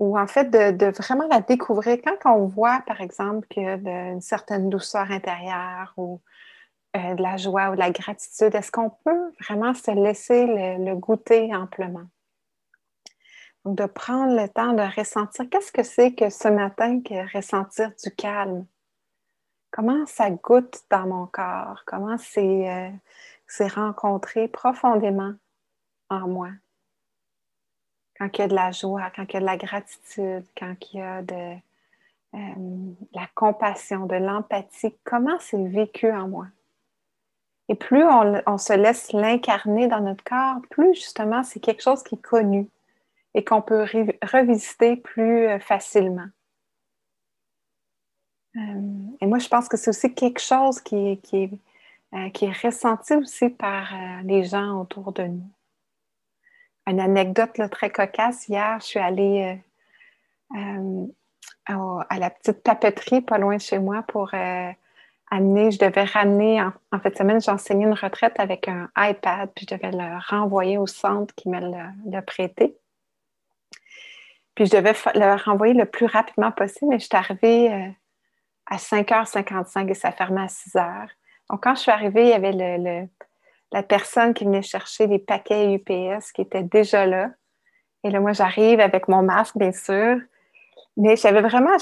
[0.00, 1.98] ou en fait de, vraiment la découvrir.
[2.02, 6.20] Quand on voit, par exemple, y a une certaine douceur intérieure ou
[6.96, 10.94] euh, de la joie ou de la gratitude, est-ce qu'on peut vraiment se laisser le,
[10.96, 12.06] goûter amplement?
[13.64, 17.92] Donc, de prendre le temps de ressentir qu'est-ce que c'est que ce matin que ressentir
[18.02, 18.66] du calme,
[19.70, 25.34] comment ça goûte dans mon corps, comment c'est euh, rencontré profondément
[26.08, 26.48] en moi?
[28.20, 30.74] Quand il y a de la joie, quand il y a de la gratitude, quand
[30.92, 31.56] il y a de
[32.34, 32.38] euh,
[33.14, 36.46] la compassion, de l'empathie, comment c'est vécu en moi.
[37.70, 42.16] Et plus on, se laisse l'incarner dans notre corps, plus justement c'est quelque chose qui
[42.16, 42.68] est connu
[43.32, 43.86] et qu'on peut
[44.22, 46.28] revisiter plus euh, facilement.
[48.56, 53.94] Euh, et moi, je pense que c'est aussi quelque chose qui, est, ressenti aussi par
[54.24, 55.50] les gens autour de nous.
[56.90, 59.60] Une anecdote très cocasse, hier, je suis allée
[60.52, 64.34] à la petite papeterie pas loin de chez moi pour
[65.30, 69.66] amener, je devais ramener, en, en fait, semaine, j'enseignais une retraite avec un iPad, puis
[69.70, 71.60] je devais le renvoyer au centre qui me
[72.10, 72.76] l'a prêté.
[74.56, 77.94] Puis je devais le renvoyer le plus rapidement possible, mais je suis arrivée
[78.66, 81.08] à 5h55 et ça fermait à 6h.
[81.50, 83.06] Donc, quand je suis arrivée, il y avait le,
[83.72, 87.30] la personne qui venait chercher les paquets UPS qui était déjà là.
[88.02, 90.18] Et là, moi, j'arrive avec mon masque, bien sûr.
[90.96, 91.76] Mais j'avais vraiment,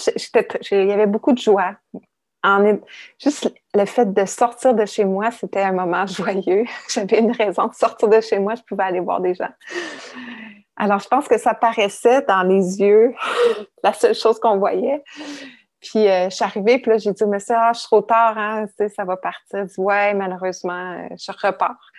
[0.70, 1.76] il y avait beaucoup de joie.
[3.18, 6.64] Juste le fait de sortir de chez moi, c'était un moment joyeux.
[6.89, 9.51] J'avais une raison de sortir de chez moi, je pouvais aller voir des gens.
[10.76, 13.12] Alors, je pense que ça paraissait dans les yeux,
[13.82, 15.03] la seule chose qu'on voyait.
[15.81, 18.03] Puis euh, je suis arrivée, puis là, j'ai dit au monsieur, ah, je suis trop
[18.03, 19.64] tard, hein, ça va partir.
[19.64, 21.93] Dit, ouais, malheureusement, euh, je repars.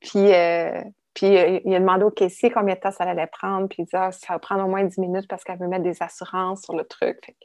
[0.00, 3.82] Puis, euh, puis il a demandé au caissier combien de temps ça allait prendre, puis
[3.82, 6.02] il dit, ah, ça va prendre au moins 10 minutes parce qu'elle veut mettre des
[6.02, 7.18] assurances sur le truc.
[7.26, 7.36] Fait,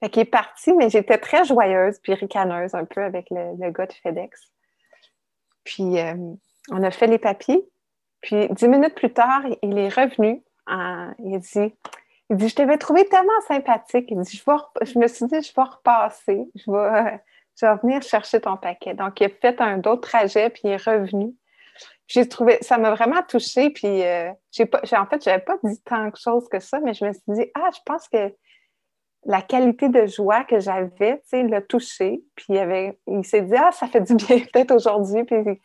[0.00, 3.70] fait qu'il est parti, mais j'étais très joyeuse, puis ricaneuse un peu avec le, le
[3.70, 4.52] gars de FedEx.
[5.64, 5.96] Puis
[6.70, 7.64] on a fait les papiers,
[8.20, 10.42] puis dix minutes plus tard, il est revenu.
[10.68, 11.72] il a dit
[12.32, 14.06] il dit, je t'avais trouvé tellement sympathique.
[14.08, 16.50] Il dit, je, je me suis dit, je vais repasser.
[16.54, 17.20] Je vais,
[17.60, 18.94] je vais venir chercher ton paquet.
[18.94, 21.34] Donc, il a fait un autre trajet, puis il est revenu.
[22.08, 23.68] J'ai trouvé, ça m'a vraiment touchée.
[23.68, 24.32] Puis, euh,
[24.70, 27.12] pas, en fait, je n'avais pas dit tant de choses que ça, mais je me
[27.12, 28.34] suis dit, ah, je pense que
[29.24, 32.22] la qualité de joie que j'avais, tu sais, l'a touché.
[32.34, 35.24] Puis, il, il s'est dit, ah, ça fait du bien peut-être aujourd'hui.
[35.24, 35.60] Puis,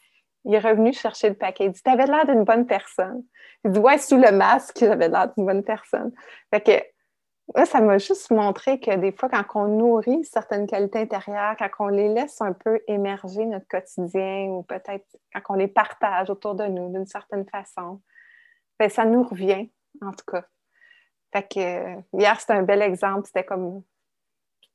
[0.45, 1.65] il est revenu chercher le paquet.
[1.65, 3.23] Il dit, tu avais l'air d'une bonne personne.
[3.65, 6.11] Il dit, ouais, sous le masque, j'avais l'air d'une bonne personne.
[6.53, 11.55] Fait que, ça m'a juste montré que des fois, quand on nourrit certaines qualités intérieures,
[11.57, 16.29] quand on les laisse un peu émerger notre quotidien ou peut-être quand on les partage
[16.29, 18.01] autour de nous d'une certaine façon,
[18.79, 19.71] ben, ça nous revient,
[20.01, 20.43] en tout cas.
[21.33, 23.27] Fait que hier, c'était un bel exemple.
[23.27, 23.83] C'était comme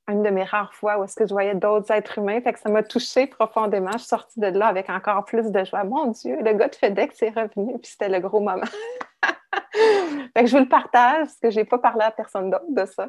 [0.09, 2.40] une de mes rares fois où est-ce que je voyais d'autres êtres humains.
[2.40, 3.92] Fait que ça m'a touchée profondément.
[3.92, 5.84] Je suis sortie de là avec encore plus de joie.
[5.84, 8.62] Mon Dieu, le gars de FedEx est revenu, puis c'était le gros moment.
[10.34, 12.64] fait que je vous le partage parce que je n'ai pas parlé à personne d'autre
[12.68, 13.09] de ça.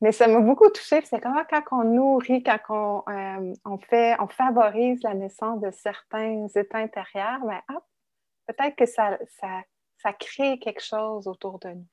[0.00, 1.00] Mais ça m'a beaucoup touchée.
[1.04, 5.70] C'est comment quand on nourrit, quand on, euh, on, fait, on favorise la naissance de
[5.70, 7.60] certains états intérieurs, ben,
[8.46, 9.62] peut-être que ça, ça,
[9.98, 11.86] ça crée quelque chose autour de nous.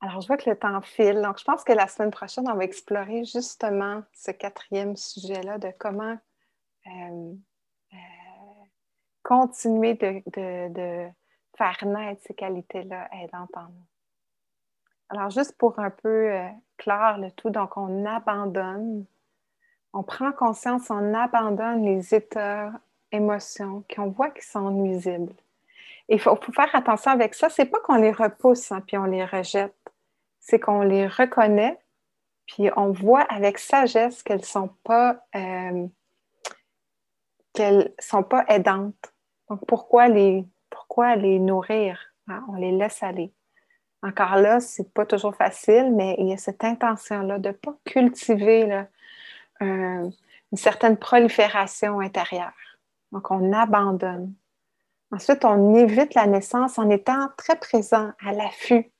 [0.00, 1.22] Alors, je vois que le temps file.
[1.22, 5.72] Donc, je pense que la semaine prochaine, on va explorer justement ce quatrième sujet-là de
[5.78, 6.16] comment
[6.86, 7.34] euh,
[7.92, 7.96] euh,
[9.22, 11.08] continuer de,
[11.56, 13.86] faire naître ces qualités-là aidantes en nous.
[15.08, 19.06] Alors, juste pour un peu euh, clore le tout, donc on abandonne,
[19.94, 22.72] on prend conscience, on abandonne les états,
[23.12, 25.34] émotions qu'on voit qui sont nuisibles.
[26.08, 27.48] Il faut, faire attention avec ça.
[27.48, 29.74] C'est pas qu'on les repousse hein, puis on les rejette.
[30.48, 31.76] C'est qu'on les reconnaît
[32.46, 35.86] puis on voit avec sagesse qu'elles sont pas euh,
[37.98, 39.12] sont pas aidantes.
[39.50, 40.46] Donc pourquoi les
[41.38, 41.98] nourrir?
[42.28, 42.44] Hein?
[42.48, 43.32] On les laisse aller.
[44.02, 47.74] Encore là, c'est pas toujours facile, mais il y a cette intention-là de ne pas
[47.84, 48.86] cultiver
[49.60, 50.12] une
[50.54, 52.52] certaine prolifération intérieure.
[53.10, 54.34] Donc, on abandonne.
[55.10, 58.92] Ensuite, on évite la naissance en étant très présent, à l'affût,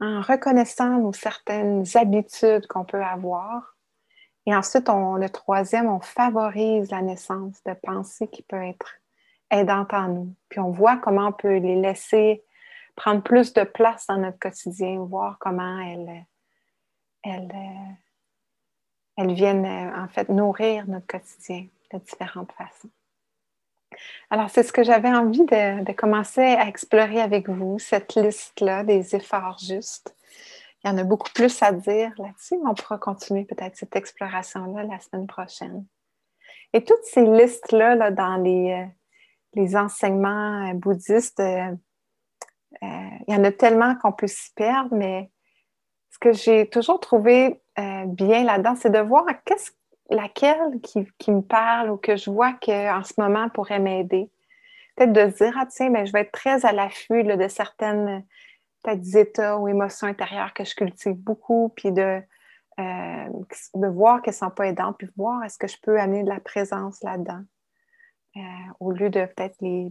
[0.00, 3.76] en reconnaissant nos certaines habitudes qu'on peut avoir.
[4.46, 8.94] Et ensuite, on, le troisième, on favorise la naissance de pensées qui peuvent être
[9.50, 10.34] aidantes en nous.
[10.48, 12.42] Puis on voit comment on peut les laisser
[12.96, 16.26] prendre plus de place dans notre quotidien, voir comment elles,
[17.22, 17.52] elles,
[19.16, 22.90] elles viennent en fait nourrir notre quotidien de différentes façons.
[24.30, 29.16] Alors, c'est ce que j'avais envie de, commencer à explorer avec vous, cette liste-là des
[29.16, 30.14] efforts justes.
[30.82, 33.96] Il y en a beaucoup plus à dire là-dessus, mais on pourra continuer peut-être cette
[33.96, 35.84] exploration-là la semaine prochaine.
[36.72, 38.86] Et toutes ces listes-là, là, dans les,
[39.58, 41.74] euh, enseignements euh, bouddhistes, euh,
[42.82, 45.30] il y en a tellement qu'on peut s'y perdre, mais
[46.10, 49.72] ce que j'ai toujours trouvé bien là-dedans, c'est de voir qu'est-ce
[50.10, 54.30] laquelle qui, me parle ou que je vois qu'en ce moment pourrait m'aider.
[54.96, 58.24] Peut-être de se dire, ah tiens, mais je vais être très à l'affût de certaines
[58.82, 62.22] peut-être états ou émotions intérieures que je cultive beaucoup, puis de,
[62.78, 63.28] euh,
[63.74, 66.40] voir qu'elles ne sont pas aidantes, puis voir est-ce que je peux amener de la
[66.40, 67.42] présence là-dedans,
[68.36, 68.40] euh,
[68.80, 69.90] au lieu de peut-être les,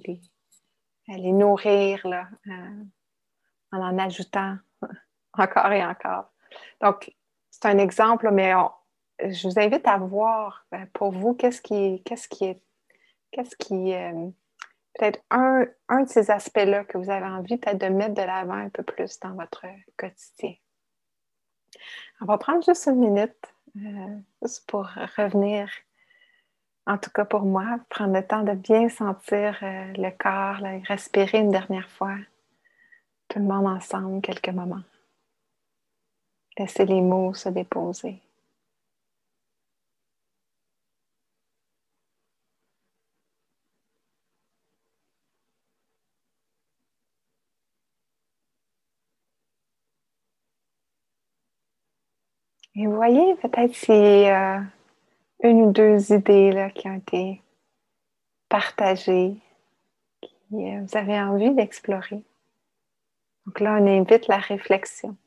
[1.07, 2.83] les, nourrir là, euh,
[3.71, 4.57] en en ajoutant
[5.33, 6.31] encore et encore.
[6.81, 7.13] Donc,
[7.51, 8.71] c'est un exemple, mais on,
[9.21, 12.61] je vous invite à voir euh, pour vous qu'est-ce qui, qu'est-ce qui est,
[13.31, 14.29] qu'est-ce qui euh,
[14.97, 18.53] peut-être un, un, de ces aspects-là que vous avez envie peut-être de mettre de l'avant
[18.53, 19.65] un peu plus dans votre
[19.97, 20.55] quotidien.
[22.21, 25.69] On va prendre juste une minute euh, juste pour revenir,
[26.87, 31.51] en tout cas pour moi, prendre le temps de bien sentir le corps, respirer une
[31.51, 32.15] dernière fois,
[33.27, 34.81] tout le monde ensemble, quelques moments.
[36.57, 38.21] Laisser les mots se déposer.
[52.79, 54.61] Et vous voyez, peut-être c'est euh,
[55.43, 57.41] une ou deux idées là, qui ont été
[58.47, 59.35] partagées,
[60.21, 62.23] qui euh, vous avez envie d'explorer.
[63.45, 65.17] Donc là, on invite la réflexion.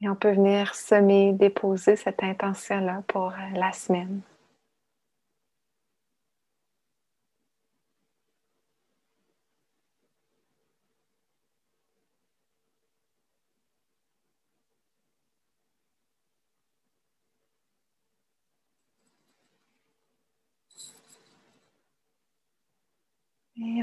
[0.00, 4.20] Et on peut venir semer, déposer cette intention-là pour euh, la semaine.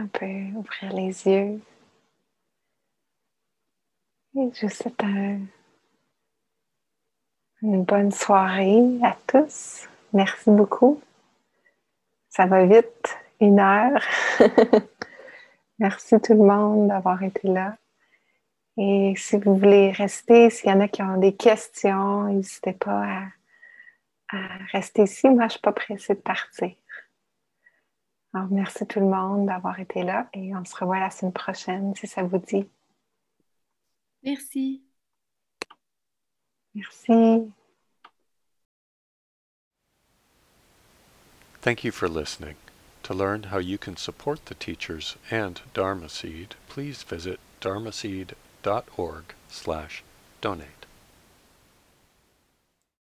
[0.04, 1.62] On peut ouvrir les yeux.
[4.36, 5.04] Et je vous souhaite
[7.62, 9.88] une bonne soirée à tous.
[10.12, 11.02] Merci beaucoup.
[12.30, 14.02] Ça va vite, une heure.
[15.80, 17.78] Merci tout le monde d'avoir été là.
[18.78, 23.04] Et si vous voulez rester, s'il y en a qui ont des questions, n'hésitez pas
[23.04, 24.38] à, à,
[24.72, 25.30] rester ici.
[25.30, 26.72] Moi, je ne suis pas pressée de partir.
[28.34, 31.96] Alors, merci tout le monde d'avoir été là et on se revoit la semaine prochaine
[31.96, 32.68] si ça vous dit.
[34.24, 34.82] Merci.
[36.74, 37.52] Merci.
[41.62, 42.56] Thank you for listening.
[43.04, 50.04] To learn how you can support the teachers and Dharma Seed, please visit dharmaseed.org slash
[50.42, 50.83] donate.